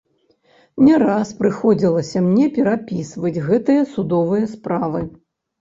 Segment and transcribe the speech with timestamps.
[0.85, 5.07] Не раз прыходзілася мне перапісваць гэтыя судовыя справы.